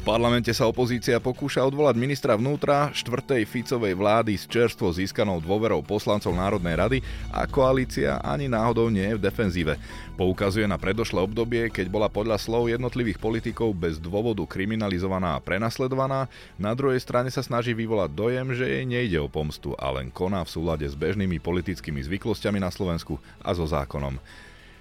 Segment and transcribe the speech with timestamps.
[0.00, 5.84] V parlamente sa opozícia pokúša odvolať ministra vnútra štvrtej Ficovej vlády s čerstvo získanou dôverou
[5.84, 9.76] poslancov Národnej rady a koalícia ani náhodou nie je v defenzíve.
[10.16, 16.32] Poukazuje na predošlé obdobie, keď bola podľa slov jednotlivých politikov bez dôvodu kriminalizovaná a prenasledovaná,
[16.56, 20.40] na druhej strane sa snaží vyvolať dojem, že jej nejde o pomstu a len koná
[20.48, 24.16] v súlade s bežnými politickými zvyklosťami na Slovensku a so zákonom.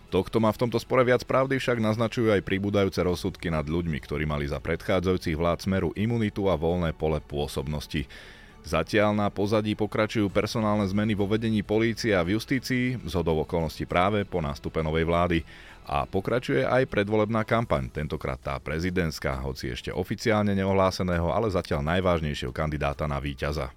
[0.09, 4.01] To, kto má v tomto spore viac pravdy, však naznačujú aj pribúdajúce rozsudky nad ľuďmi,
[4.01, 8.09] ktorí mali za predchádzajúcich vlád smeru imunitu a voľné pole pôsobnosti.
[8.65, 14.25] Zatiaľ na pozadí pokračujú personálne zmeny vo vedení polície a v justícii, zhodov okolností práve
[14.25, 15.39] po nástupe novej vlády.
[15.89, 22.53] A pokračuje aj predvolebná kampaň, tentokrát tá prezidentská, hoci ešte oficiálne neohláseného, ale zatiaľ najvážnejšieho
[22.53, 23.73] kandidáta na víťaza.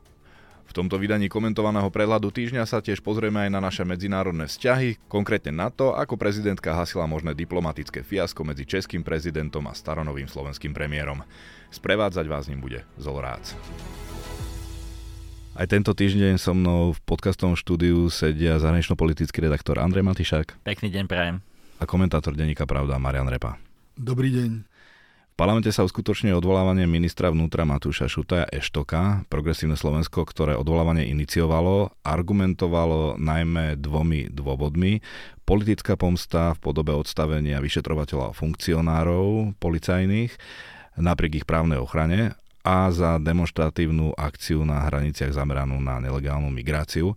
[0.72, 5.52] V tomto vydaní komentovaného prehľadu týždňa sa tiež pozrieme aj na naše medzinárodné vzťahy, konkrétne
[5.52, 11.28] na to, ako prezidentka hasila možné diplomatické fiasko medzi českým prezidentom a staronovým slovenským premiérom.
[11.68, 13.52] Sprevádzať vás ním bude Zolrác.
[15.52, 20.64] Aj tento týždeň so mnou v podcastovom štúdiu sedia zahranično-politický redaktor Andrej Matišák.
[20.64, 21.44] Pekný deň prajem.
[21.76, 23.60] A komentátor denníka Pravda Marian Repa.
[23.92, 24.71] Dobrý deň.
[25.32, 29.24] V parlamente sa uskutočňuje odvolávanie ministra vnútra Matúša Šutaja Eštoka.
[29.32, 35.00] Progresívne Slovensko, ktoré odvolávanie iniciovalo, argumentovalo najmä dvomi dôvodmi.
[35.48, 40.36] Politická pomsta v podobe odstavenia vyšetrovateľov a funkcionárov policajných
[41.00, 47.16] napriek ich právnej ochrane a za demonstratívnu akciu na hraniciach zameranú na nelegálnu migráciu.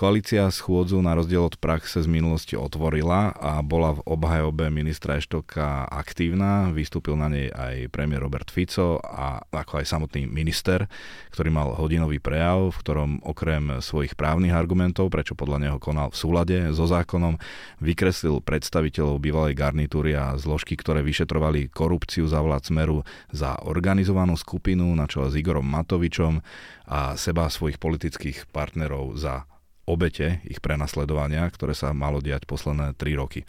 [0.00, 5.84] Koalícia schôdzu na rozdiel od praxe z minulosti otvorila a bola v obhajobe ministra Eštoka
[5.92, 6.72] aktívna.
[6.72, 10.88] Vystúpil na nej aj premiér Robert Fico a ako aj samotný minister,
[11.36, 16.16] ktorý mal hodinový prejav, v ktorom okrem svojich právnych argumentov, prečo podľa neho konal v
[16.16, 17.36] súlade so zákonom,
[17.84, 23.04] vykreslil predstaviteľov bývalej garnitúry a zložky, ktoré vyšetrovali korupciu za vlád Smeru
[23.36, 26.40] za organizovanú skupinu na čele s Igorom Matovičom
[26.88, 29.44] a seba svojich politických partnerov za
[29.88, 33.44] obete ich prenasledovania, ktoré sa malo diať posledné 3 roky.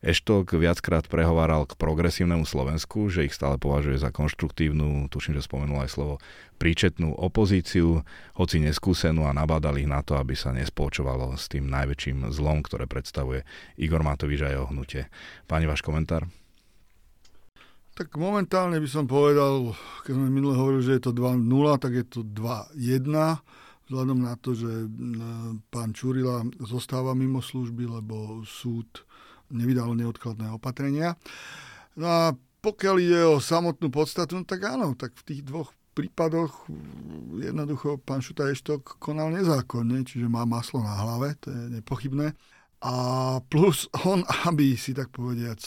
[0.00, 5.84] Eštok viackrát prehováral k progresívnemu Slovensku, že ich stále považuje za konštruktívnu, tuším, že spomenul
[5.84, 6.16] aj slovo,
[6.56, 8.00] príčetnú opozíciu,
[8.32, 12.88] hoci neskúsenú a nabádal ich na to, aby sa nespoločovalo s tým najväčším zlom, ktoré
[12.88, 13.44] predstavuje
[13.76, 15.04] Igor Matovič a jeho hnutie.
[15.44, 16.24] Páni, váš komentár?
[17.92, 19.76] Tak momentálne by som povedal,
[20.08, 21.44] keď sme minule hovorili, že je to 2-0,
[21.76, 23.04] tak je to 2-1
[23.90, 24.86] vzhľadom na to, že
[25.74, 28.86] pán Čurila zostáva mimo služby, lebo súd
[29.50, 31.18] nevydal neodkladné opatrenia.
[31.98, 32.22] No a
[32.62, 36.70] pokiaľ ide o samotnú podstatu, no tak áno, tak v tých dvoch prípadoch
[37.34, 42.38] jednoducho pán Šuta Eštok konal nezákonne, čiže má maslo na hlave, to je nepochybné.
[42.80, 42.94] A
[43.50, 45.58] plus on, aby si tak povediac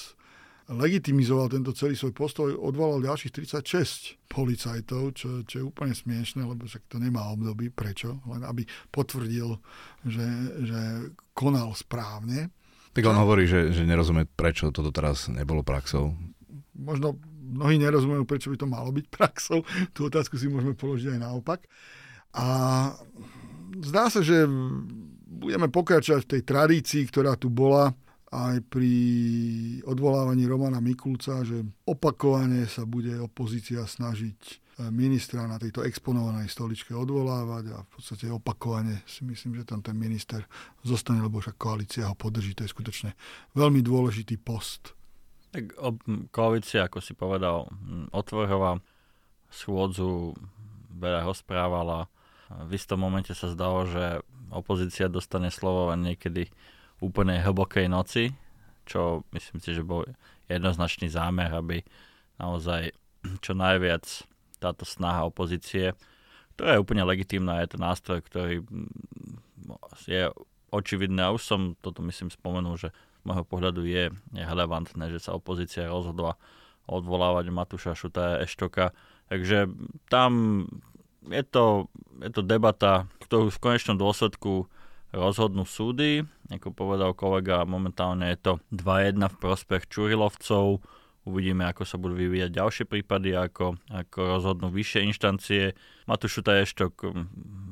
[0.72, 6.64] legitimizoval tento celý svoj postoj, odvolal ďalších 36 policajtov, čo, čo je úplne smiešne, lebo
[6.64, 7.68] však to nemá období.
[7.68, 8.24] Prečo?
[8.32, 9.60] Len aby potvrdil,
[10.08, 10.28] že,
[10.64, 10.82] že
[11.36, 12.54] konal správne.
[12.94, 16.14] Tak on hovorí, že, že nerozumie, prečo toto teraz nebolo praxou.
[16.78, 19.66] Možno mnohí nerozumejú, prečo by to malo byť praxou.
[19.92, 21.60] Tú otázku si môžeme položiť aj naopak.
[22.34, 22.46] A
[23.82, 24.46] zdá sa, že
[25.34, 27.94] budeme pokračovať v tej tradícii, ktorá tu bola
[28.34, 28.94] aj pri
[29.86, 34.54] odvolávaní Romana Mikulca, že opakovane sa bude opozícia snažiť e,
[34.90, 39.94] ministra na tejto exponovanej stoličke odvolávať a v podstate opakovane si myslím, že tam ten
[39.94, 40.42] minister
[40.82, 42.58] zostane, lebo však koalícia ho podrží.
[42.58, 43.14] To je skutočne
[43.54, 44.98] veľmi dôležitý post.
[45.54, 45.78] Tak
[46.34, 47.70] koalícia, ako si povedal,
[48.10, 48.82] otvorila
[49.54, 50.34] schôdzu,
[50.98, 52.10] veľa ho správala.
[52.50, 56.50] V istom momente sa zdalo, že opozícia dostane slovo len niekedy
[57.04, 58.32] úplnej hlbokej noci,
[58.88, 60.08] čo myslím si, že bol
[60.48, 61.84] jednoznačný zámer, aby
[62.40, 62.96] naozaj
[63.44, 64.04] čo najviac
[64.60, 65.96] táto snaha opozície,
[66.56, 68.88] ktorá je úplne legitímna, je to nástroj, ktorý mm,
[70.08, 70.32] je
[70.72, 75.24] očividný a už som toto myslím spomenul, že z môjho pohľadu je, je relevantné, že
[75.24, 76.36] sa opozícia rozhodla
[76.88, 78.92] odvolávať Matúša Šuta Eštoka.
[79.32, 79.72] Takže
[80.12, 80.32] tam
[81.32, 81.88] je to,
[82.20, 84.68] je to debata, ktorú v konečnom dôsledku
[85.14, 86.26] rozhodnú súdy.
[86.50, 90.82] Ako povedal kolega, momentálne je to 2-1 v prospech Čurilovcov.
[91.24, 95.72] Uvidíme, ako sa budú vyvíjať ďalšie prípady, ako, ako rozhodnú vyššie inštancie.
[96.04, 97.16] Matúšu Taještok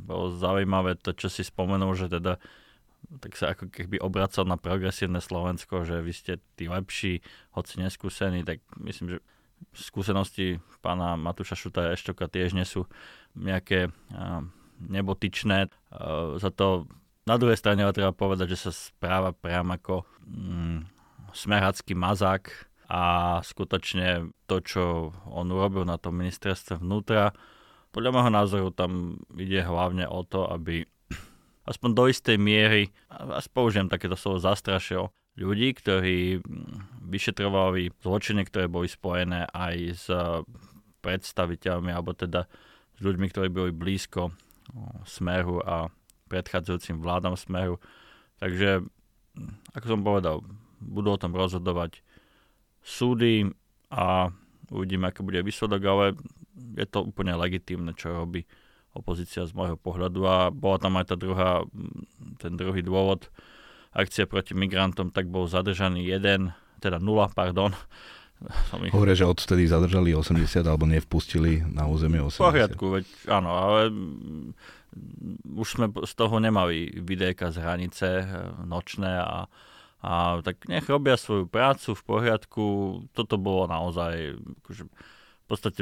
[0.07, 2.39] bolo zaujímavé to, čo si spomenul, že teda
[3.19, 7.19] tak sa ako keby obracal na progresívne Slovensko, že vy ste tí lepší,
[7.51, 9.25] hoci neskúsení, tak myslím, že
[9.73, 12.87] skúsenosti pána Matúša Šuta Eštoka tiež nie sú
[13.35, 13.91] nejaké
[14.81, 15.69] nebotičné.
[15.91, 16.89] Uh, za to
[17.25, 20.79] na druhej strane ale treba povedať, že sa správa priam ako mm,
[21.31, 22.49] smerhacký mazák
[22.91, 23.03] a
[23.45, 24.83] skutočne to, čo
[25.29, 27.31] on urobil na tom ministerstve vnútra,
[27.91, 30.87] podľa môjho názoru tam ide hlavne o to, aby
[31.71, 36.43] aspoň do istej miery, a použijem takéto slovo, zastrašil ľudí, ktorí
[37.07, 40.05] vyšetrovali zločiny, ktoré boli spojené aj s
[41.03, 42.47] predstaviteľmi, alebo teda
[42.95, 44.31] s ľuďmi, ktorí boli blízko
[45.03, 45.91] Smeru a
[46.31, 47.83] predchádzajúcim vládam Smeru.
[48.39, 48.87] Takže,
[49.75, 50.35] ako som povedal,
[50.79, 51.99] budú o tom rozhodovať
[52.81, 53.51] súdy
[53.91, 54.31] a
[54.71, 56.05] uvidíme, aký bude výsledok, ale
[56.79, 58.47] je to úplne legitímne, čo robí
[58.95, 61.63] opozícia z môjho pohľadu a bola tam aj tá druhá,
[62.39, 63.31] ten druhý dôvod,
[63.91, 66.51] akcia proti migrantom, tak bol zadržaný jeden,
[66.83, 67.75] teda nula, pardon.
[68.93, 72.41] Hovoria, že odtedy zadržali 80 alebo nevpustili na územie 80.
[72.41, 73.79] V poriadku, veď áno, ale
[75.45, 78.27] už sme z toho nemali videjka z hranice eh,
[78.65, 79.45] nočné a
[80.01, 82.65] a tak nech robia svoju prácu v poriadku.
[83.13, 84.33] Toto bolo naozaj
[84.65, 85.81] akože, v podstate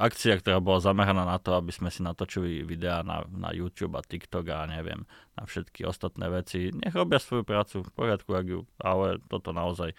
[0.00, 4.02] akcia, ktorá bola zameraná na to, aby sme si natočili videá na, na YouTube a
[4.04, 5.04] TikTok a neviem,
[5.36, 6.72] na všetky ostatné veci.
[6.72, 9.92] Nech robia svoju prácu v poriadku, ju, ale toto naozaj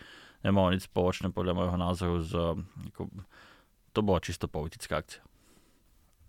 [0.44, 2.32] nemalo nič spoločné podľa môjho názoru s,
[2.94, 3.08] ako,
[3.96, 5.24] to bola čisto politická akcia.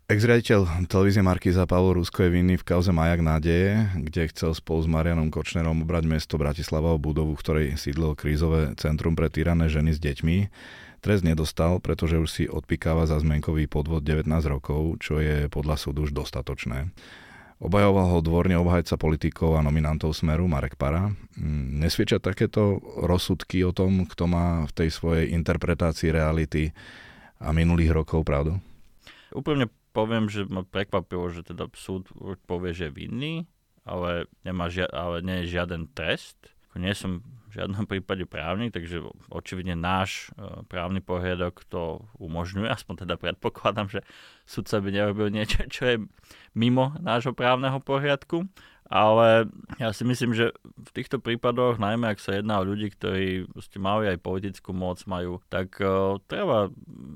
[0.04, 4.88] Ex-riaditeľ televízie Markiza Pavol Rusko je vinný v kauze Majak nádeje, kde chcel spolu s
[4.88, 9.96] Marianom Kočnerom obrať mesto Bratislava o budovu, v ktorej sídlo krízové centrum pre týrané ženy
[9.96, 10.36] s deťmi.
[11.00, 16.04] Trest nedostal, pretože už si odpikáva za zmenkový podvod 19 rokov, čo je podľa súdu
[16.04, 16.92] už dostatočné.
[17.62, 21.14] Obajoval ho dvorne obhajca politikov a nominantov Smeru Marek Para.
[21.38, 26.74] Mm, nesvieča takéto rozsudky o tom, kto má v tej svojej interpretácii reality
[27.38, 28.58] a minulých rokov pravdu?
[29.30, 32.10] Úplne poviem, že ma prekvapilo, že teda súd
[32.50, 33.34] povie, že je vinný,
[33.86, 36.36] ale, nemá žia- ale nie je žiaden trest.
[36.74, 37.22] Nie som
[37.54, 44.00] žiadnom prípade právnik, takže očividne náš e, právny poriadok to umožňuje, aspoň teda predpokladám, že
[44.44, 45.96] sudca by nerobil niečo, čo je
[46.52, 48.46] mimo nášho právneho poriadku.
[48.84, 49.48] Ale
[49.80, 53.48] ja si myslím, že v týchto prípadoch, najmä ak sa jedná o ľudí, ktorí
[53.80, 56.68] mali aj politickú moc, majú, tak uh, treba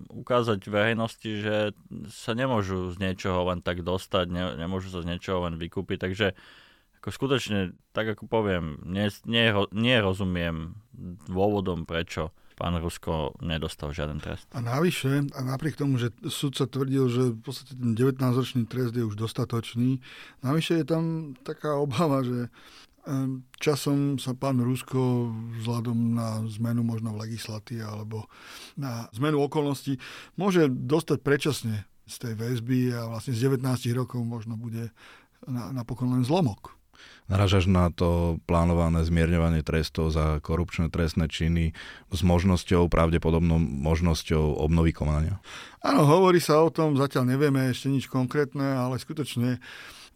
[0.08, 1.76] ukázať verejnosti, že
[2.08, 6.08] sa nemôžu z niečoho len tak dostať, ne, nemôžu sa z niečoho len vykúpiť.
[6.08, 6.26] Takže
[6.98, 10.74] ako skutočne, tak ako poviem, nie, nie, nie rozumiem
[11.30, 14.50] dôvodom, prečo pán Rusko nedostal žiaden trest.
[14.50, 19.06] A navyše, a napriek tomu, že sudca tvrdil, že v podstate ten 19-ročný trest je
[19.06, 20.02] už dostatočný,
[20.42, 22.50] navyše je tam taká obava, že
[23.56, 28.28] časom sa pán Rusko vzhľadom na zmenu možno v legislatíve alebo
[28.76, 29.96] na zmenu okolností
[30.36, 33.64] môže dostať predčasne z tej väzby a vlastne z 19
[33.96, 34.92] rokov možno bude
[35.48, 36.77] napokon len zlomok.
[37.28, 41.76] Naražaš na to plánované zmierňovanie trestov za korupčné trestné činy
[42.08, 45.36] s možnosťou, pravdepodobnou možnosťou obnovy konania?
[45.84, 49.60] Áno, hovorí sa o tom, zatiaľ nevieme ešte nič konkrétne, ale skutočne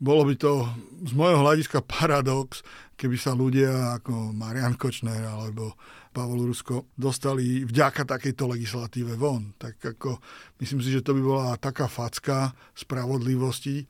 [0.03, 0.67] bolo by to
[1.07, 2.67] z môjho hľadiska paradox,
[2.99, 5.79] keby sa ľudia ako Marian Kočner alebo
[6.11, 9.55] Pavol Rusko dostali vďaka takejto legislatíve von.
[9.61, 10.19] Tak ako,
[10.59, 13.87] myslím si, že to by bola taká facka spravodlivosti,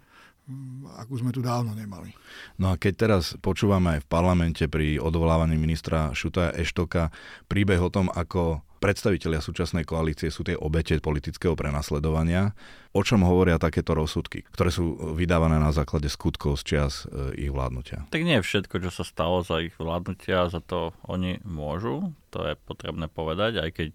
[0.99, 2.11] akú sme tu dávno nemali.
[2.59, 7.15] No a keď teraz počúvame aj v parlamente pri odvolávaní ministra Šutaja Eštoka
[7.47, 12.51] príbeh o tom, ako predstavitelia súčasnej koalície sú tie obete politického prenasledovania.
[12.91, 17.55] O čom hovoria takéto rozsudky, ktoré sú vydávané na základe skutkov z čias e, ich
[17.55, 18.11] vládnutia?
[18.11, 22.11] Tak nie je všetko, čo sa stalo za ich vládnutia, za to oni môžu.
[22.35, 23.89] To je potrebné povedať, aj keď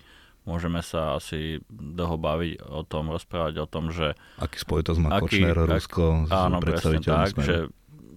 [0.47, 4.15] môžeme sa asi dlho baviť o tom, rozprávať o tom, že...
[4.39, 7.55] Aký spojitosť má Kočner, Rusko s áno, predstaviteľom tak, že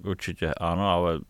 [0.06, 1.20] určite áno, ale e,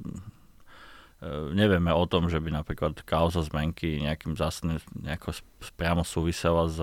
[1.57, 5.41] nevieme o tom, že by napríklad kauza zmenky nejakým zásadným nejako
[5.75, 6.79] priamo súvisela s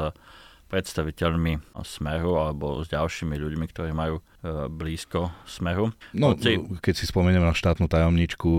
[0.67, 4.23] predstaviteľmi Smeru alebo s ďalšími ľuďmi, ktorí majú e,
[4.67, 5.95] blízko Smeru.
[6.11, 8.49] No, Hoci, keď si spomeniem na štátnu tajomničku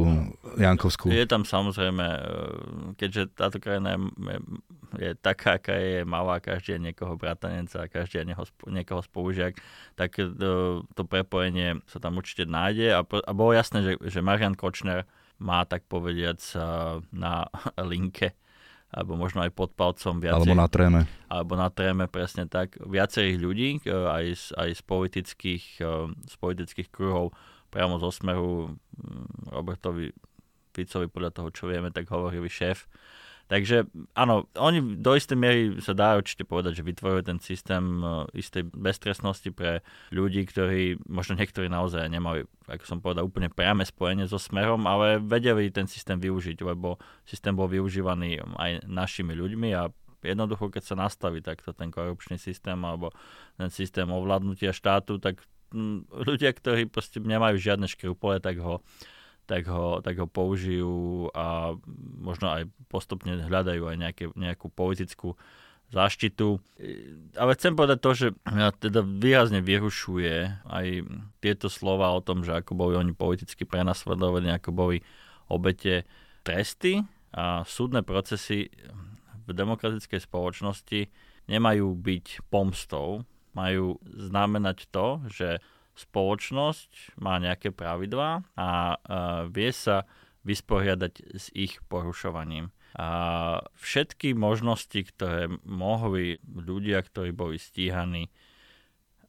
[0.57, 1.13] Jankovskú.
[1.13, 2.21] Je tam samozrejme, e,
[2.97, 4.39] keďže táto krajina je,
[4.97, 8.29] je taká, aká je malá, každý je niekoho bratanec a každý je
[8.73, 9.61] niekoho spolužiak,
[9.95, 14.25] tak to, e, to prepojenie sa tam určite nájde a, a bolo jasné, že, že
[14.25, 15.05] Marian Kočner
[15.39, 16.43] má tak povediac
[17.15, 17.47] na
[17.79, 18.35] linke
[18.89, 21.01] alebo možno aj pod palcom viacerých, alebo na tréme.
[21.29, 22.81] Alebo na tréme, presne tak.
[22.81, 27.37] Viacerých ľudí, e, aj z, aj z, politických, e, z politických kruhov,
[27.69, 28.81] priamo zo smeru
[29.53, 30.09] Robertovi
[30.73, 32.89] Ficovi, podľa toho, čo vieme, tak hovorili šéf
[33.49, 38.29] Takže áno, oni do istej miery sa dá určite povedať, že vytvorujú ten systém uh,
[38.37, 39.81] istej beztrestnosti pre
[40.13, 45.17] ľudí, ktorí možno niektorí naozaj nemali, ako som povedal, úplne priame spojenie so smerom, ale
[45.17, 49.89] vedeli ten systém využiť, lebo systém bol využívaný aj našimi ľuďmi a
[50.21, 53.17] jednoducho, keď sa nastaví takto ten korupčný systém alebo
[53.57, 55.41] ten systém ovládnutia štátu, tak
[56.13, 58.81] ľudia, ktorí proste nemajú žiadne škrupole, tak ho,
[59.49, 61.73] tak ho, tak ho použijú a
[62.21, 65.41] možno aj postupne hľadajú aj nejaké, nejakú politickú
[65.89, 66.61] záštitu.
[67.33, 70.87] Ale chcem povedať to, že mňa teda výrazne vyrušuje aj
[71.41, 75.01] tieto slova o tom, že ako boli oni politicky prenasledovaní, ako boli
[75.49, 76.05] obete
[76.45, 77.01] tresty
[77.33, 78.69] a súdne procesy
[79.49, 81.09] v demokratickej spoločnosti
[81.49, 83.25] nemajú byť pomstou,
[83.57, 85.65] majú znamenať to, že
[85.99, 88.69] spoločnosť má nejaké pravidlá a
[89.51, 90.07] vie sa
[90.47, 92.71] vysporiadať s ich porušovaním.
[92.97, 98.33] A všetky možnosti, ktoré mohli ľudia, ktorí boli stíhaní,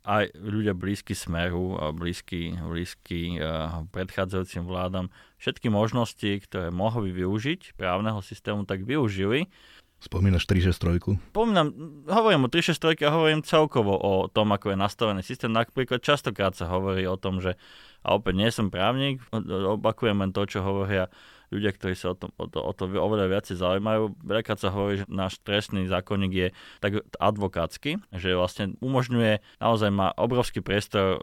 [0.07, 7.75] aj ľudia blízky Smeru a blízky, blízky uh, predchádzajúcim vládam, všetky možnosti, ktoré mohli využiť
[7.75, 9.51] právneho systému, tak využili.
[9.99, 11.35] Spomínaš 363?
[11.35, 11.67] Spomínam,
[12.07, 15.51] hovorím o 363 a hovorím celkovo o tom, ako je nastavený systém.
[15.51, 17.59] Napríklad častokrát sa hovorí o tom, že,
[18.07, 19.19] a opäť nie som právnik,
[19.75, 21.11] opakujem len to, čo hovoria
[21.49, 24.13] ľudia, ktorí sa o to, o to, o to oveľa viacej zaujímajú.
[24.21, 26.47] Veľakrát sa hovorí, že náš trestný zákonník je
[26.79, 31.19] tak advokátsky, že vlastne umožňuje, naozaj má obrovský priestor uh,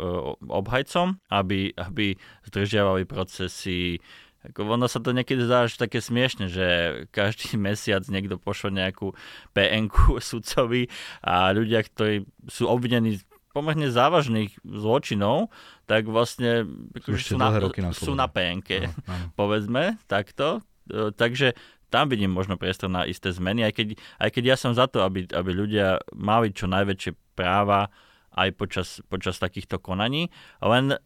[0.51, 2.19] obhajcom, aby, aby
[2.51, 4.03] zdržiavali procesy,
[4.51, 6.67] ako ono sa to niekedy zdá až také smiešne, že
[7.11, 9.13] každý mesiac niekto pošle nejakú
[9.53, 9.91] pn
[10.31, 13.23] sudcovi a ľudia, ktorí sú obvinení
[13.57, 15.49] pomerne závažných zločinov,
[15.89, 16.69] tak vlastne
[17.01, 18.93] sú, sú, na, na sú na PNK,
[19.41, 20.61] povedzme takto.
[20.93, 21.57] E, takže
[21.89, 23.89] tam vidím možno priestor na isté zmeny, aj keď,
[24.21, 27.89] aj keď ja som za to, aby, aby ľudia mali čo najväčšie práva
[28.37, 30.29] aj počas, počas takýchto konaní.
[30.61, 30.99] Len e,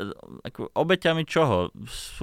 [0.51, 1.71] ako, obeťami čoho?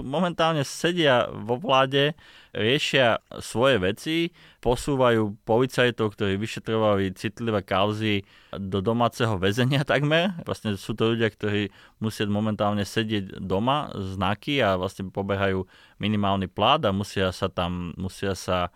[0.03, 2.13] Momentálne sedia vo vláde,
[2.51, 4.17] riešia svoje veci,
[4.59, 10.35] posúvajú policajtov, ktorí vyšetrovali citlivé kauzy do domáceho väzenia takmer.
[10.43, 11.71] Vlastne sú to ľudia, ktorí
[12.03, 15.63] musia momentálne sedieť doma, znaky a vlastne pobehajú
[16.03, 18.75] minimálny plát a musia sa tam, musia sa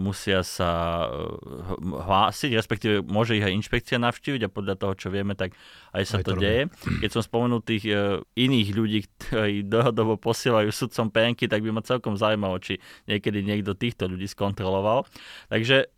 [0.00, 5.36] musia sa eh, hlásiť, respektíve môže ich aj inšpekcia navštíviť a podľa toho, čo vieme,
[5.36, 5.52] tak
[5.92, 6.62] aj sa aj to, to deje.
[7.04, 8.98] Keď som spomenul tých uh, iných ľudí,
[9.28, 14.24] ktorí dlhodobo posielajú sudcom penky, tak by ma celkom zaujímalo, či niekedy niekto týchto ľudí
[14.24, 15.04] skontroloval.
[15.52, 15.92] Takže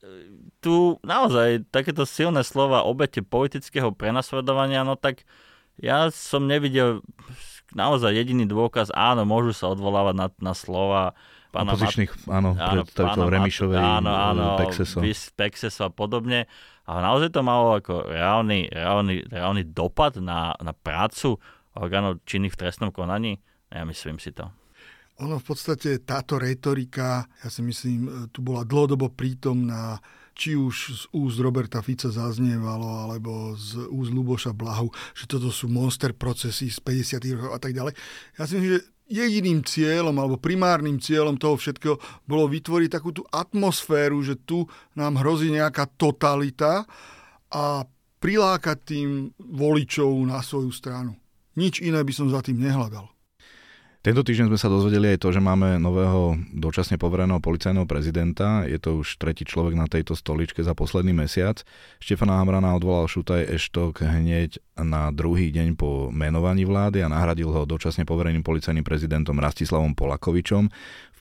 [0.58, 5.22] tu naozaj takéto silné slova obete politického prenasledovania, no tak
[5.80, 7.00] ja som nevidel
[7.72, 11.14] naozaj jediný dôkaz, áno, môžu sa odvolávať na, na slova
[11.50, 14.98] pána opozičných, áno, áno predstaviteľov Remišovej, áno, áno, Pexeso.
[15.34, 16.46] Pexeso a podobne.
[16.86, 21.38] A naozaj to malo ako reálny, reálny, reálny dopad na, na prácu
[21.78, 23.38] orgánov činných v trestnom konaní?
[23.70, 24.50] Ja myslím si to.
[25.20, 30.00] Ono v podstate táto retorika, ja si myslím, tu bola dlhodobo prítomná
[30.40, 35.68] či už z úst Roberta Fica zaznievalo, alebo z úst Luboša Blahu, že toto sú
[35.68, 37.36] monster procesy z 50.
[37.36, 37.92] rokov a tak ďalej.
[38.40, 38.80] Ja si myslím, že
[39.10, 44.64] jediným cieľom alebo primárnym cieľom toho všetkého bolo vytvoriť takú tú atmosféru, že tu
[44.94, 46.86] nám hrozí nejaká totalita
[47.50, 47.82] a
[48.22, 51.18] prilákať tým voličov na svoju stranu.
[51.58, 53.10] Nič iné by som za tým nehľadal.
[54.00, 58.64] Tento týždeň sme sa dozvedeli aj to, že máme nového dočasne povereného policajného prezidenta.
[58.64, 61.60] Je to už tretí človek na tejto stoličke za posledný mesiac.
[62.00, 67.68] Štefana Hamrana odvolal Šutaj Eštok hneď na druhý deň po menovaní vlády a nahradil ho
[67.68, 70.72] dočasne povereným policajným prezidentom Rastislavom Polakovičom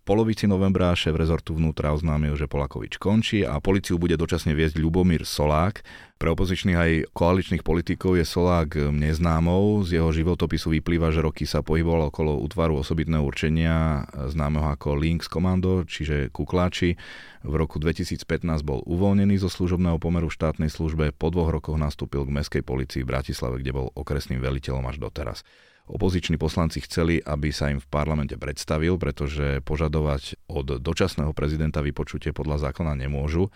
[0.09, 5.21] polovici novembra šéf rezortu vnútra oznámil, že Polakovič končí a policiu bude dočasne viesť Ľubomír
[5.21, 5.85] Solák.
[6.17, 9.85] Pre opozičných aj koaličných politikov je Solák neznámou.
[9.85, 15.29] Z jeho životopisu vyplýva, že roky sa pohyboval okolo útvaru osobitného určenia známeho ako Links
[15.29, 16.97] Commando, čiže Kukláči.
[17.45, 18.25] V roku 2015
[18.65, 21.13] bol uvoľnený zo služobného pomeru v štátnej službe.
[21.13, 25.45] Po dvoch rokoch nastúpil k meskej policii v Bratislave, kde bol okresným veliteľom až doteraz.
[25.89, 32.29] Opoziční poslanci chceli, aby sa im v parlamente predstavil, pretože požadovať od dočasného prezidenta vypočutie
[32.29, 33.49] podľa zákona nemôžu.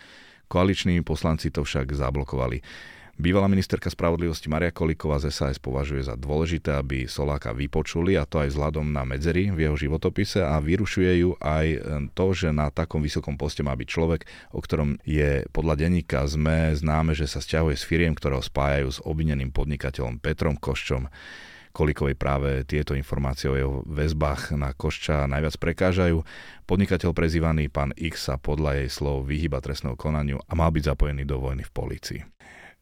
[0.50, 2.58] Koaliční poslanci to však zablokovali.
[3.14, 8.42] Bývalá ministerka spravodlivosti Maria Kolíková z SAS považuje za dôležité, aby Soláka vypočuli a to
[8.42, 11.66] aj vzhľadom na medzery v jeho životopise a vyrušuje ju aj
[12.18, 16.74] to, že na takom vysokom poste má byť človek, o ktorom je podľa denníka ZME
[16.74, 21.06] známe, že sa stiahuje s firiem, ktoré ho spájajú s obvineným podnikateľom Petrom Koščom.
[21.74, 26.22] Kolikovej práve tieto informácie o jeho väzbách na Košča najviac prekážajú.
[26.70, 31.26] Podnikateľ prezývaný pán X sa podľa jej slov vyhyba trestného konaniu a mal byť zapojený
[31.26, 32.20] do vojny v polícii.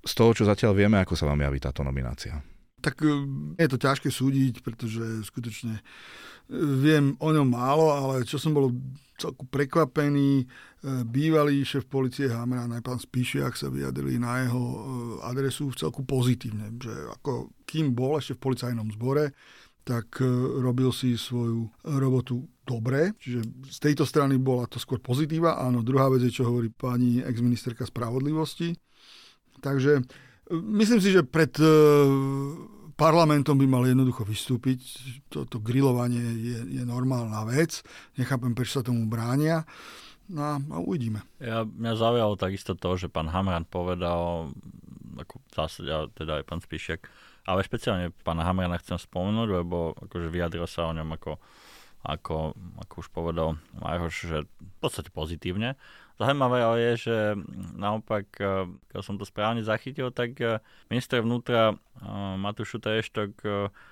[0.04, 2.51] Z toho, čo zatiaľ vieme, ako sa vám javí táto nominácia?
[2.82, 3.08] Tak e,
[3.56, 5.82] je to ťažké súdiť, pretože skutočne e,
[6.82, 8.74] viem o ňom málo, ale čo som bol
[9.16, 10.46] celku prekvapený, e,
[11.06, 14.62] bývalý šéf policie Hamran aj pán Spíšiak sa vyjadrili na jeho
[15.22, 16.90] adresu v celku pozitívne, že
[17.22, 19.30] ako kým bol ešte v policajnom zbore,
[19.82, 20.22] tak
[20.62, 25.58] robil si svoju robotu dobre, čiže z tejto strany bola to skôr pozitíva.
[25.58, 28.78] Áno, druhá vec je, čo hovorí pani exministerka spravodlivosti.
[29.58, 30.06] Takže
[30.52, 31.72] Myslím si, že pred e,
[32.92, 34.80] parlamentom by mal jednoducho vystúpiť.
[35.32, 37.80] Toto grilovanie je, je normálna vec.
[38.20, 39.64] Nechápem, prečo sa tomu bránia.
[40.28, 41.24] No a uvidíme.
[41.40, 44.52] Ja, mňa zaujalo takisto to, že pán Hamran povedal,
[45.18, 47.04] ako zásade, teda aj pán Spíšek,
[47.42, 51.42] ale špeciálne pána Hamrana chcem spomenúť, lebo akože vyjadril sa o ňom ako,
[52.06, 52.54] ako,
[52.86, 55.74] ako už povedal Majhoš, že v podstate pozitívne.
[56.22, 57.16] Zaujímavé ale je, že
[57.74, 61.78] naopak, eh, keď som to správne zachytil, tak eh, minister vnútra eh,
[62.38, 63.42] Matúš Šutaještok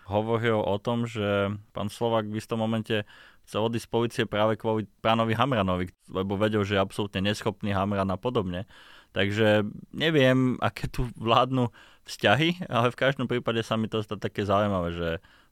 [0.07, 3.03] hovoril o tom, že pán Slovak v istom momente
[3.51, 8.07] chcel odísť z policie práve kvôli pánovi Hamranovi, lebo vedel, že je absolútne neschopný Hamran
[8.07, 8.71] a podobne.
[9.11, 11.75] Takže neviem, aké tu vládnu
[12.07, 15.09] vzťahy, ale v každom prípade sa mi to zdá také zaujímavé, že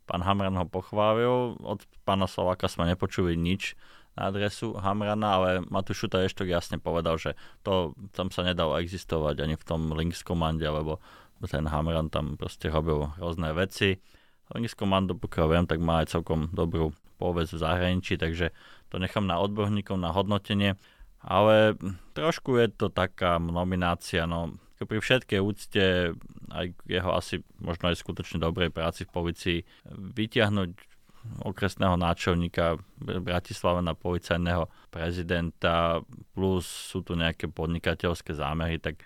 [0.07, 3.75] pán Hamran ho pochválil, od pána Slováka sme nepočuli nič,
[4.19, 9.47] na adresu Hamrana, ale Matúš Šuta ešte jasne povedal, že to tam sa nedalo existovať
[9.47, 10.99] ani v tom Links komande, lebo
[11.47, 14.03] ten Hamran tam proste robil rôzne veci.
[14.51, 16.91] Links komando, pokiaľ viem, tak má aj celkom dobrú
[17.23, 18.51] povesť v zahraničí, takže
[18.91, 20.75] to nechám na odborníkov na hodnotenie.
[21.23, 21.79] Ale
[22.19, 26.15] trošku je to taká nominácia, no pri všetkej úcte
[26.55, 29.59] aj jeho asi možno aj skutočne dobrej práci v policii
[29.91, 30.71] vyťahnuť
[31.45, 39.05] okresného náčelníka Bratislava na policajného prezidenta, plus sú tu nejaké podnikateľské zámery, tak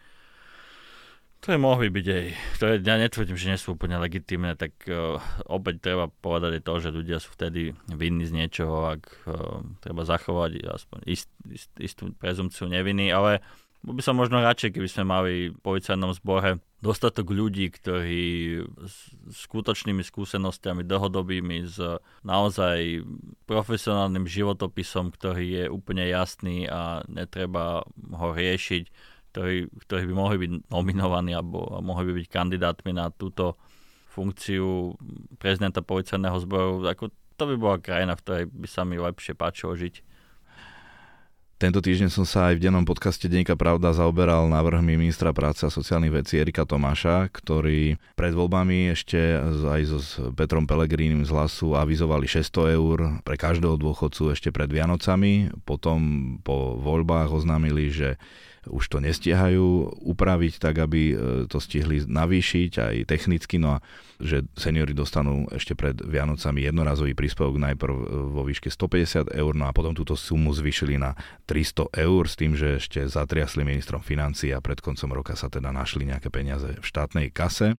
[1.42, 5.19] ktoré mohli byť aj, ktoré ja netvrdím, že nie sú úplne legitimné, tak uh,
[5.50, 10.07] opäť treba povedať aj to, že ľudia sú vtedy vinní z niečoho, ak uh, treba
[10.07, 13.42] zachovať aspoň ist, ist, istú prezumciu neviny, ale
[13.83, 18.58] by som možno radšej, keby sme mali v policajnom zbore dostatok ľudí, ktorí
[18.90, 19.14] s
[19.46, 21.78] skutočnými skúsenostiami dlhodobými, s
[22.26, 23.06] naozaj
[23.47, 28.84] profesionálnym životopisom, ktorý je úplne jasný a netreba ho riešiť,
[29.30, 33.56] ktorí, ktorí by mohli byť nominovaní alebo mohli by byť kandidátmi na túto
[34.12, 34.99] funkciu
[35.40, 36.84] prezidenta policajného zboru.
[36.84, 40.11] Ako to by bola krajina, v ktorej by sa mi lepšie páčilo žiť.
[41.62, 45.70] Tento týždeň som sa aj v dennom podcaste Denníka Pravda zaoberal návrhmi ministra práce a
[45.70, 49.38] sociálnych vecí Erika Tomáša, ktorý pred voľbami ešte
[49.70, 50.02] aj so
[50.34, 55.54] Petrom Pelegrínim z hlasu avizovali 600 eur pre každého dôchodcu ešte pred Vianocami.
[55.62, 56.02] Potom
[56.42, 58.18] po voľbách oznámili, že
[58.70, 61.14] už to nestiehajú upraviť tak, aby e,
[61.50, 63.82] to stihli navýšiť aj technicky, no a
[64.22, 69.66] že seniory dostanú ešte pred Vianocami jednorazový príspevok najprv e, vo výške 150 eur, no
[69.66, 71.18] a potom túto sumu zvýšili na
[71.50, 75.75] 300 eur s tým, že ešte zatriasli ministrom financí a pred koncom roka sa teda
[75.75, 77.75] našli nejaké peniaze v štátnej kase.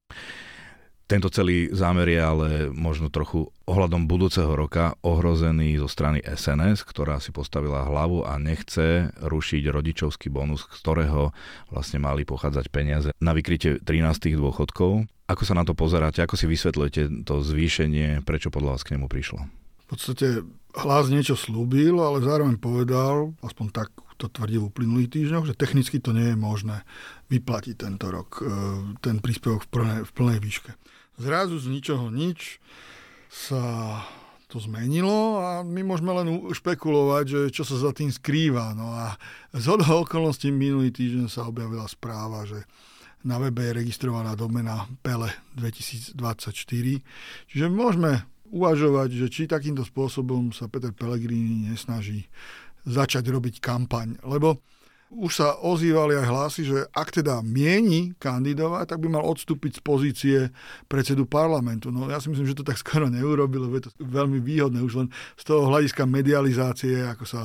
[1.04, 7.20] Tento celý zámer je ale možno trochu ohľadom budúceho roka ohrozený zo strany SNS, ktorá
[7.20, 11.36] si postavila hlavu a nechce rušiť rodičovský bonus, z ktorého
[11.68, 15.04] vlastne mali pochádzať peniaze na vykrytie 13 dôchodkov.
[15.28, 19.12] Ako sa na to pozeráte, ako si vysvetľujete to zvýšenie, prečo podľa vás k nemu
[19.12, 19.44] prišlo?
[19.84, 20.42] V podstate
[20.74, 25.98] hlas niečo slúbil, ale zároveň povedal, aspoň tak to tvrdil v uplynulých týždňoch, že technicky
[25.98, 26.86] to nie je možné
[27.30, 28.48] vyplatiť tento rok, e,
[29.02, 30.72] ten príspevok v plnej, v plnej výške.
[31.22, 32.58] Zrazu z ničoho nič
[33.30, 33.62] sa
[34.54, 38.78] to zmenilo a my môžeme len špekulovať, že čo sa za tým skrýva.
[38.78, 39.18] No a
[39.50, 42.62] z okolností minulý týždeň sa objavila správa, že
[43.26, 46.14] na webe je registrovaná domena Pele 2024.
[47.50, 52.30] Čiže môžeme uvažovať, že či takýmto spôsobom sa Peter Pellegrini nesnaží
[52.84, 54.20] začať robiť kampaň.
[54.24, 54.60] Lebo
[55.14, 59.82] už sa ozývali aj hlasy, že ak teda mieni kandidovať, tak by mal odstúpiť z
[59.86, 60.40] pozície
[60.90, 61.94] predsedu parlamentu.
[61.94, 65.06] No ja si myslím, že to tak skoro neurobil, lebo je to veľmi výhodné už
[65.06, 67.42] len z toho hľadiska medializácie, ako sa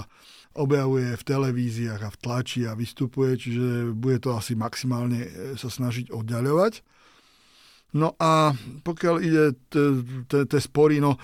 [0.56, 5.68] objavuje v televíziách a v tlači a vystupuje, čiže bude to asi maximálne e, sa
[5.68, 6.82] snažiť oddaľovať.
[7.96, 8.52] No a
[8.84, 9.44] pokiaľ ide
[10.28, 11.16] tie spory, no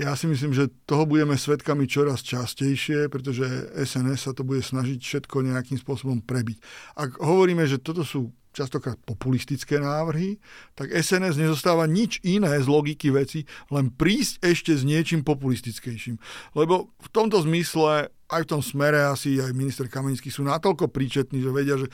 [0.00, 3.44] ja si myslím, že toho budeme svetkami čoraz častejšie, pretože
[3.76, 6.56] SNS sa to bude snažiť všetko nejakým spôsobom prebiť.
[6.96, 10.40] Ak hovoríme, že toto sú častokrát populistické návrhy,
[10.74, 16.18] tak SNS nezostáva nič iné z logiky veci, len prísť ešte s niečím populistickejším.
[16.56, 21.44] Lebo v tomto zmysle aj v tom smere asi aj minister Kamenický sú natoľko príčetní,
[21.44, 21.92] že vedia, že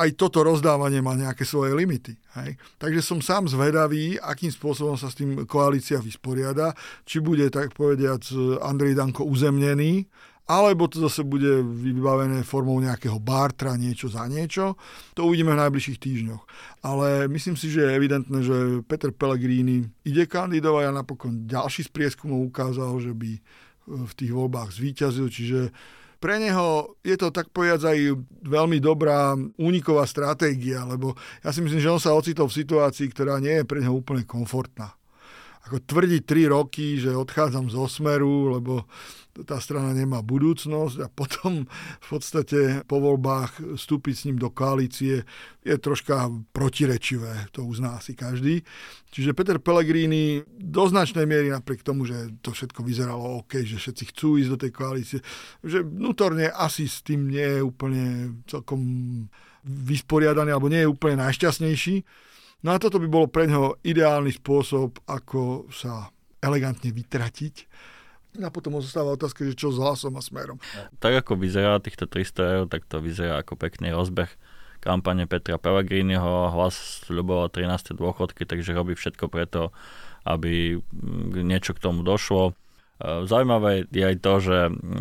[0.00, 2.18] aj toto rozdávanie má nejaké svoje limity.
[2.40, 2.58] Hej?
[2.82, 6.74] Takže som sám zvedavý, akým spôsobom sa s tým koalícia vysporiada,
[7.06, 8.22] či bude, tak povediac,
[8.62, 10.06] Andrej Danko uzemnený,
[10.44, 14.76] alebo to zase bude vybavené formou nejakého bartra, niečo za niečo.
[15.16, 16.42] To uvidíme v najbližších týždňoch.
[16.84, 21.90] Ale myslím si, že je evidentné, že Peter Pellegrini ide kandidovať a napokon ďalší z
[21.96, 23.40] prieskumov ukázal, že by
[23.88, 25.72] v tých voľbách zvíťazil, čiže
[26.24, 27.98] pre neho je to tak povedať aj
[28.48, 31.12] veľmi dobrá úniková stratégia, lebo
[31.44, 34.24] ja si myslím, že on sa ocitol v situácii, ktorá nie je pre neho úplne
[34.24, 34.96] komfortná.
[35.64, 38.84] Ako tvrdiť tri roky, že odchádzam z Osmeru, lebo
[39.42, 41.66] tá strana nemá budúcnosť a potom
[41.98, 45.26] v podstate po voľbách vstúpiť s ním do koalície
[45.66, 48.62] je troška protirečivé, to uzná asi každý.
[49.10, 54.14] Čiže Peter Pellegrini do značnej miery napriek tomu, že to všetko vyzeralo OK, že všetci
[54.14, 55.18] chcú ísť do tej koalície,
[55.66, 58.78] že vnútorne asi s tým nie je úplne celkom
[59.66, 62.04] vysporiadaný alebo nie je úplne najšťastnejší.
[62.64, 66.08] No a toto by bolo pre neho ideálny spôsob, ako sa
[66.40, 67.54] elegantne vytratiť
[68.40, 70.58] a potom zostáva otázka, že čo s hlasom a smerom.
[70.98, 74.32] Tak ako vyzerá týchto 300 eur, tak to vyzerá ako pekný rozbeh
[74.82, 76.50] kampane Petra Pellegriniho.
[76.50, 77.94] Hlas ľuboval 13.
[77.94, 79.70] dôchodky, takže robí všetko preto,
[80.24, 80.80] aby
[81.36, 82.56] niečo k tomu došlo.
[82.94, 84.56] E, zaujímavé je aj to, že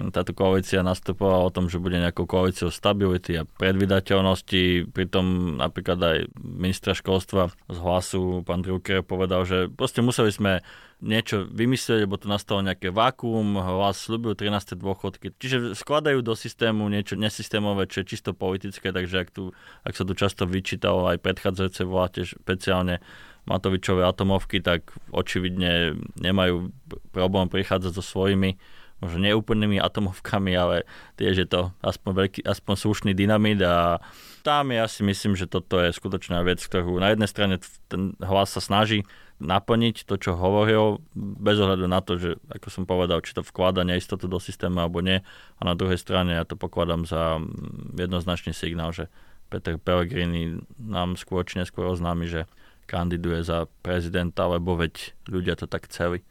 [0.10, 4.89] táto koalícia nastupovala o tom, že bude nejakou koalíciou stability a predvydateľnosti.
[4.89, 10.65] Pritom napríklad aj ministra školstva z hlasu, pán Drucker, povedal, že proste museli sme
[11.03, 14.79] niečo vymyslieť, lebo tu nastalo nejaké vákuum, hlas slúbil 13.
[14.79, 15.36] dôchodky.
[15.36, 19.51] Čiže skladajú do systému niečo nesystémové, čo je čisto politické, takže ak, tu,
[19.84, 23.03] ak sa tu často vyčítalo aj predchádzajúce vláte, špeciálne
[23.43, 26.71] Matovičové atomovky, tak očividne nemajú
[27.12, 28.56] problém prichádzať so svojimi
[29.03, 30.88] možno neúplnými atomovkami, ale
[31.19, 33.99] tiež je to aspoň, veľký, aspoň slušný dynamit a
[34.47, 37.60] tam ja si myslím, že toto je skutočná vec, ktorú na jednej strane
[37.91, 39.03] ten hlas sa snaží
[39.43, 43.84] naplniť to, čo hovoril, bez ohľadu na to, že ako som povedal, či to vklada
[43.84, 45.19] neistotu do systému alebo nie.
[45.60, 49.12] A na druhej strane ja to pokladám za mm, jednoznačný signál, že
[49.51, 52.47] Peter Pellegrini nám skôr či neskôr oznámi, že
[52.86, 56.24] kandiduje za prezidenta, lebo veď ľudia to tak chceli.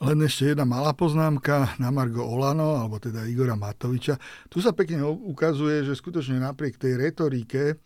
[0.00, 4.16] Len ešte jedna malá poznámka na Margo Olano, alebo teda Igora Matoviča.
[4.48, 7.76] Tu sa pekne ukazuje, že skutočne napriek tej retorike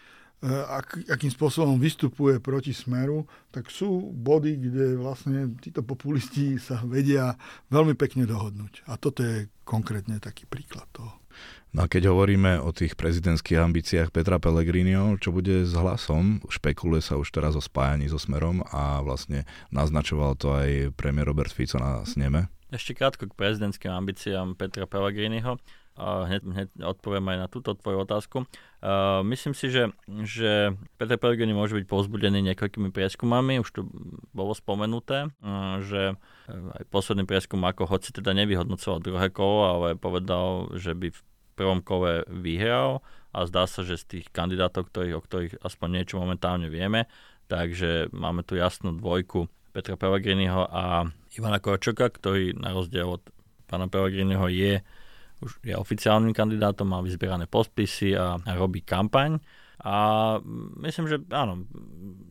[0.44, 6.84] E, ak, akým spôsobom vystupuje proti smeru, tak sú body, kde vlastne títo populisti sa
[6.84, 7.32] vedia
[7.72, 8.84] veľmi pekne dohodnúť.
[8.84, 11.23] A toto je konkrétne taký príklad toho.
[11.74, 16.38] No a keď hovoríme o tých prezidentských ambíciách Petra Pellegriniho, čo bude s hlasom?
[16.46, 19.42] Špekuluje sa už teraz o spájaní so Smerom a vlastne
[19.74, 22.46] naznačoval to aj premiér Robert Fico na sneme.
[22.70, 25.58] Ešte krátko k prezidentským ambíciám Petra Pellegriniho
[25.98, 28.46] hneď, hneď odpoviem aj na túto tvoju otázku.
[28.82, 29.94] Uh, myslím si, že,
[30.26, 33.80] že Peter Pellegrini môže byť povzbudený niekoľkými prieskumami, už tu
[34.34, 36.18] bolo spomenuté, uh, že
[36.50, 41.20] aj posledný prieskum, ako hoci teda nevyhodnocoval druhé kolo, ale povedal, že by v
[41.54, 43.00] prvom kole vyhral
[43.34, 47.06] a zdá sa, že z tých kandidátov, ktorých, o ktorých aspoň niečo momentálne vieme,
[47.46, 53.22] takže máme tu jasnú dvojku Petra Pellegriniho a Ivana Korčoka, ktorý na rozdiel od
[53.66, 54.82] pána Pellegriniho je
[55.42, 59.36] už je oficiálnym kandidátom, má vyzbierané podpisy a, a robí kampaň.
[59.84, 60.38] A
[60.80, 61.68] myslím, že áno,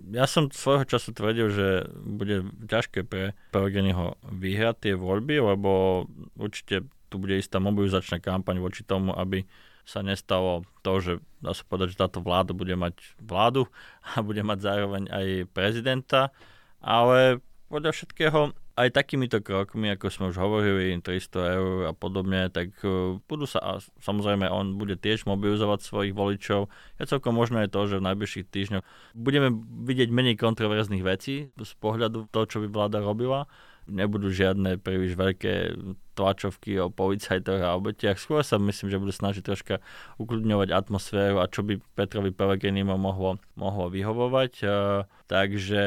[0.09, 1.67] ja som svojho času tvrdil, že
[2.01, 6.03] bude ťažké pre Pellegriniho vyhrať tie voľby, lebo
[6.39, 9.45] určite tu bude istá mobilizačná kampaň voči tomu, aby
[9.85, 13.69] sa nestalo to, že dá sa povedať, že táto vláda bude mať vládu
[14.17, 16.33] a bude mať zároveň aj prezidenta,
[16.81, 17.37] ale
[17.69, 23.21] podľa všetkého aj takýmito krokmi, ako sme už hovorili, 300 eur a podobne, tak e,
[23.21, 23.71] budú sa, a
[24.01, 26.73] samozrejme on bude tiež mobilizovať svojich voličov.
[26.97, 29.53] Je celkom možné to, že v najbližších týždňoch budeme
[29.85, 33.45] vidieť menej kontroverzných vecí z pohľadu toho, čo by vláda robila
[33.89, 35.75] nebudú žiadne príliš veľké
[36.13, 38.21] tlačovky o policajtoch a obetiach.
[38.21, 39.75] Skôr sa myslím, že budú snažiť troška
[40.21, 44.53] ukludňovať atmosféru a čo by Petrovi Pellegrinimu mohlo, mohlo vyhovovať.
[44.61, 45.83] Uh, takže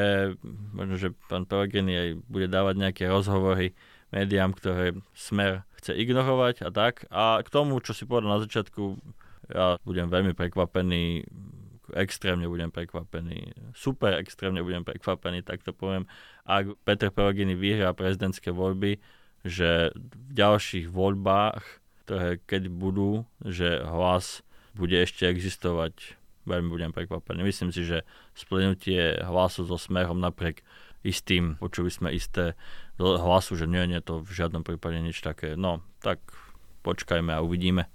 [0.75, 3.73] možno, že pán Pellegrini aj bude dávať nejaké rozhovory
[4.11, 7.07] médiám, ktoré smer chce ignorovať a tak.
[7.11, 8.99] A k tomu, čo si povedal na začiatku,
[9.51, 11.23] ja budem veľmi prekvapený,
[11.95, 16.03] extrémne budem prekvapený, super extrémne budem prekvapený, tak to poviem,
[16.47, 19.03] ak Peter Pellegrini vyhrá prezidentské voľby,
[19.43, 21.61] že v ďalších voľbách,
[22.07, 26.15] ktoré keď budú, že hlas bude ešte existovať,
[26.47, 27.43] veľmi budem prekvapený.
[27.43, 30.63] Myslím si, že splynutie hlasu so smerom napriek
[31.03, 32.55] istým, počuli sme isté
[32.97, 35.59] hlasu, že nie, nie, to v žiadnom prípade nič také.
[35.59, 36.23] No, tak
[36.81, 37.91] počkajme a uvidíme.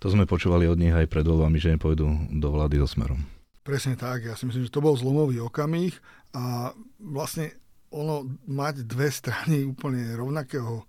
[0.00, 2.06] To sme počúvali od nich aj pred voľbami, že nepôjdu
[2.38, 3.26] do vlády so smerom.
[3.66, 5.90] Presne tak, ja si myslím, že to bol zlomový okamih
[6.30, 6.70] a
[7.02, 7.58] vlastne
[7.94, 10.86] ono mať dve strany úplne rovnakého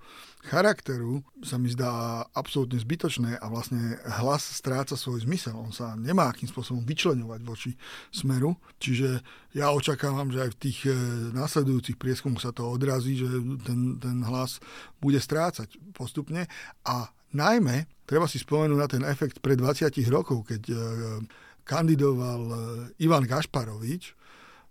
[0.48, 5.54] charakteru sa mi zdá absolútne zbytočné a vlastne hlas stráca svoj zmysel.
[5.60, 7.72] On sa nemá akým spôsobom vyčlenovať voči
[8.16, 8.56] smeru.
[8.80, 9.20] Čiže
[9.60, 10.96] ja očakávam, že aj v tých e,
[11.36, 13.28] následujúcich prieskumoch sa to odrazí, že
[13.68, 14.64] ten, ten hlas
[15.04, 16.48] bude strácať postupne.
[16.88, 20.76] A najmä treba si spomenúť na ten efekt pred 20 rokov, keď e,
[21.68, 22.58] kandidoval e,
[23.04, 24.16] Ivan Gašparovič.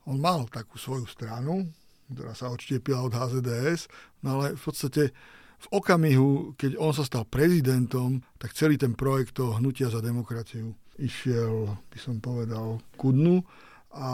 [0.08, 1.68] On mal takú svoju stranu,
[2.10, 3.90] ktorá sa odštiepila od HZDS,
[4.22, 5.02] no ale v podstate
[5.56, 10.76] v okamihu, keď on sa stal prezidentom, tak celý ten projekt toho hnutia za demokraciu
[11.00, 13.40] išiel, by som povedal, ku dnu.
[13.96, 14.08] A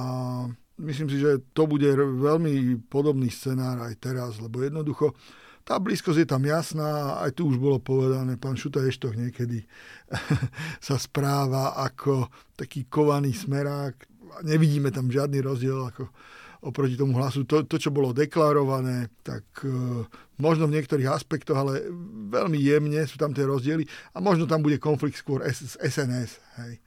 [0.78, 5.14] myslím si, že to bude veľmi podobný scenár aj teraz, lebo jednoducho
[5.62, 9.62] tá blízkosť je tam jasná, aj tu už bolo povedané, pán Šuta Eštoch niekedy
[10.86, 12.26] sa správa ako
[12.58, 13.94] taký kovaný smerák.
[14.42, 16.10] Nevidíme tam žiadny rozdiel ako
[16.62, 17.42] oproti tomu hlasu.
[17.44, 20.06] To, to čo bolo deklarované, tak e,
[20.38, 21.82] možno v niektorých aspektoch, ale
[22.30, 26.38] veľmi jemne sú tam tie rozdiely a možno tam bude konflikt skôr s SNS.
[26.62, 26.78] Hej.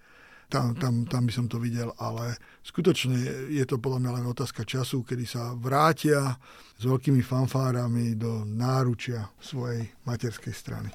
[0.45, 4.61] Tam, tam, tam by som to videl, ale skutočne je to podľa mňa len otázka
[4.61, 6.38] času, kedy sa vrátia
[6.77, 10.89] s veľkými fanfárami do náručia svojej materskej strany.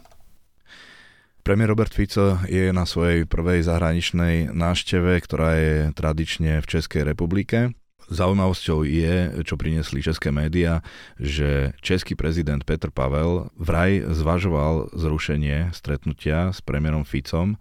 [1.42, 7.74] Premiér Robert Fico je na svojej prvej zahraničnej návšteve, ktorá je tradične v Českej republike.
[8.10, 10.82] Zaujímavosťou je, čo priniesli české médiá,
[11.14, 17.54] že český prezident Petr Pavel vraj zvažoval zrušenie stretnutia s premiérom Ficom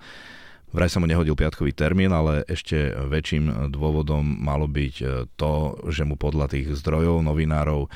[0.69, 6.05] Vraj sa mu nehodil piatkový termín, ale ešte väčším dôvodom malo byť e, to, že
[6.05, 7.89] mu podľa tých zdrojov novinárov e,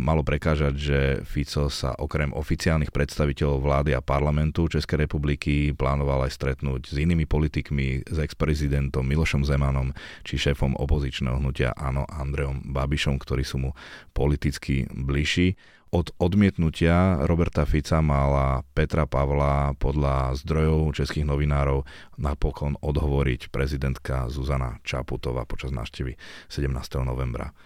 [0.00, 6.32] malo prekážať, že Fico sa okrem oficiálnych predstaviteľov vlády a parlamentu Českej republiky plánoval aj
[6.32, 9.92] stretnúť s inými politikmi, s ex-prezidentom Milošom Zemanom
[10.24, 13.70] či šéfom opozičného hnutia Áno Andreom Babišom, ktorí sú mu
[14.16, 15.60] politicky bližší.
[15.88, 21.88] Od odmietnutia Roberta Fica mala Petra Pavla podľa zdrojov českých novinárov
[22.20, 26.20] napokon odhovoriť prezidentka Zuzana Čaputová počas návštevy
[26.52, 26.68] 17.
[27.00, 27.56] novembra.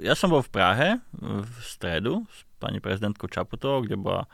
[0.00, 0.88] Ja som bol v Prahe
[1.20, 4.24] v stredu s pani prezidentkou Čaputovou, kde bola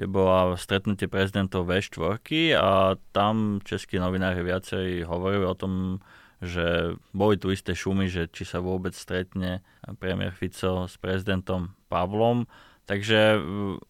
[0.00, 6.00] kde bola stretnutie prezidentov V4 a tam českí novinári viacej hovorili o tom,
[6.40, 9.60] že boli tu isté šumy, že či sa vôbec stretne
[10.00, 12.48] premiér Fico s prezidentom Pavlom.
[12.88, 13.38] Takže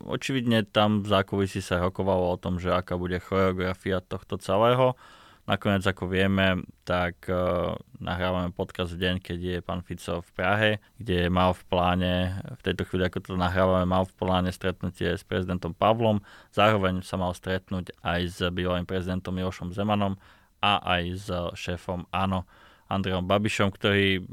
[0.04, 4.98] očividne tam v zákulisí sa rokovalo o tom, že aká bude choreografia tohto celého.
[5.48, 10.70] Nakoniec, ako vieme, tak uh, nahrávame podcast v deň, keď je pán Fico v Prahe,
[11.00, 12.14] kde mal v pláne,
[12.60, 16.20] v tejto chvíli, ako to nahrávame, mal v pláne stretnutie s prezidentom Pavlom.
[16.52, 20.20] Zároveň sa mal stretnúť aj s bývalým prezidentom Milošom Zemanom
[20.60, 22.44] a aj s šéfom ANO
[22.90, 24.26] Andrejom Babišom, ktorý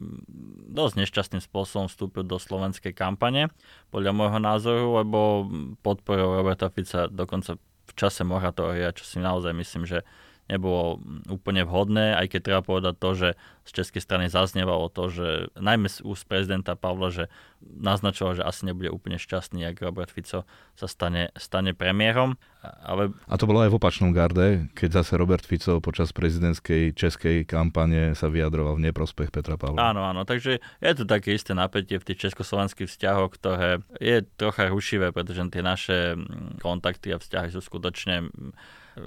[0.73, 3.53] dosť nešťastným spôsobom vstúpil do slovenskej kampane,
[3.93, 5.45] podľa môjho názoru, lebo
[5.85, 7.55] podporil Roberta Fica dokonca
[7.87, 10.01] v čase moratória, čo si naozaj myslím, že
[10.47, 13.29] nebolo úplne vhodné, aj keď treba povedať to, že
[13.67, 15.27] z českej strany zaznievalo to, že
[15.59, 17.25] najmä z úst prezidenta Pavla, že
[17.59, 22.39] naznačoval, že asi nebude úplne šťastný, ak Robert Fico sa stane, stane premiérom.
[22.63, 23.11] Ale...
[23.27, 28.15] A to bolo aj v opačnom garde, keď zase Robert Fico počas prezidentskej českej kampane
[28.15, 29.91] sa vyjadroval v neprospech Petra Pavla.
[29.91, 34.71] Áno, áno, takže je to také isté napätie v tých československých vzťahoch, ktoré je trocha
[34.71, 36.15] rušivé, pretože tie naše
[36.63, 38.31] kontakty a vzťahy sú skutočne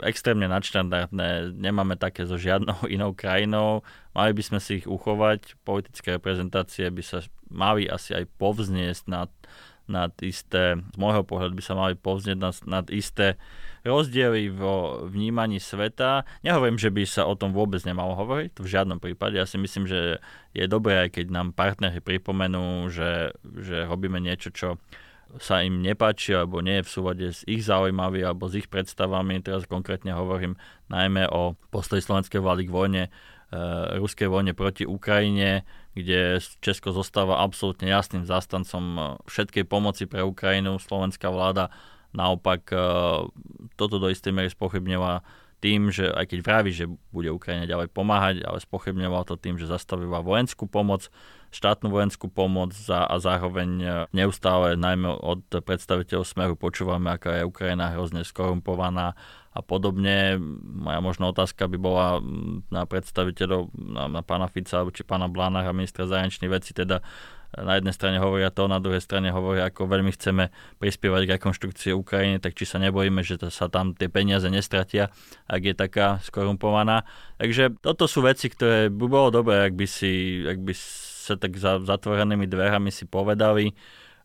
[0.07, 3.83] extrémne nadštandardné, nemáme také so žiadnou inou krajinou,
[4.15, 7.19] mali by sme si ich uchovať, politické reprezentácie by sa
[7.51, 9.31] mali asi aj povzniesť nad,
[9.91, 13.35] nad isté, z môjho pohľadu by sa mali povznieť nad, nad isté
[13.83, 16.29] rozdiely vo vnímaní sveta.
[16.45, 19.41] Nehovorím, že by sa o tom vôbec nemalo hovoriť, v žiadnom prípade.
[19.41, 20.21] Ja si myslím, že
[20.53, 24.77] je dobré, aj keď nám partnery pripomenú, že, že robíme niečo, čo
[25.39, 29.39] sa im nepáči alebo nie je v súvade s ich záujmami alebo s ich predstavami.
[29.45, 30.59] Teraz konkrétne hovorím
[30.91, 33.11] najmä o postoji slovenskej vlády k vojne, e,
[34.03, 35.63] ruskej vojne proti Ukrajine,
[35.95, 40.83] kde Česko zostáva absolútne jasným zastancom e, všetkej pomoci pre Ukrajinu.
[40.83, 41.71] Slovenská vláda
[42.11, 42.77] naopak e,
[43.79, 45.23] toto do istej miery spochybňovala
[45.61, 49.69] tým, že aj keď vraví, že bude Ukrajine ďalej pomáhať, ale spochybňoval to tým, že
[49.69, 51.13] zastavila vojenskú pomoc,
[51.51, 57.49] štátnu vojenskú pomoc za, a zároveň e, neustále najmä od predstaviteľov Smeru počúvame, aká je
[57.49, 59.19] Ukrajina hrozne skorumpovaná
[59.51, 60.39] a podobne.
[60.63, 62.23] Moja možná otázka by bola
[62.71, 67.03] na predstaviteľov, na, na pána Fica či pána Blána a ministra zahraničných vecí, teda
[67.51, 71.91] na jednej strane hovoria to, na druhej strane hovoria, ako veľmi chceme prispievať k rekonštrukcii
[71.99, 75.11] Ukrajiny, tak či sa nebojíme, že sa tam tie peniaze nestratia,
[75.51, 77.03] ak je taká skorumpovaná.
[77.43, 80.75] Takže toto sú veci, ktoré by bolo dobré, ak by, si, ak by
[81.31, 83.71] sa tak za zatvorenými dverami si povedali,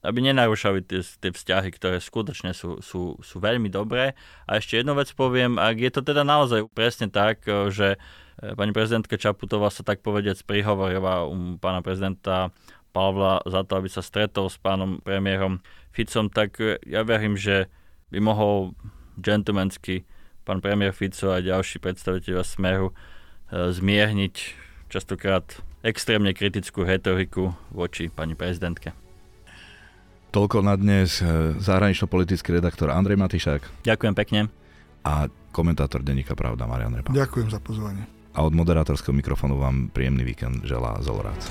[0.06, 4.13] aby nenarúšali tie, tie vzťahy, ktoré skutočne sú, sú, sú veľmi dobré.
[4.46, 7.41] A ešte jednu vec poviem, ak je to teda naozaj presne tak,
[7.74, 7.98] že
[8.38, 12.54] pani prezidentka Čaputová sa tak povediac prihovorila u pána prezidenta
[12.94, 15.60] Pavla za to, aby sa stretol s pánom premiérom
[15.91, 17.68] Ficom, tak e, ja verím, že
[18.08, 18.72] by mohol
[19.20, 20.08] gentlemansky
[20.48, 22.96] pán premiér Fico a ďalší predstaviteľa Smeru
[23.52, 25.43] zmierniť častokrát
[25.86, 28.93] extrémne kritickú retoriku voči pani prezidentke.
[30.36, 33.88] Toľko na dnes e, zahranično-politický redaktor Andrej Matišák.
[33.88, 34.39] Ďakujem pekne.
[35.08, 37.15] A komentátor Denníka Pravda Marian Repa.
[37.15, 38.04] Ďakujem za pozvanie.
[38.36, 41.48] A od moderátorského mikrofónu vám príjemný víkend želá Zolorác.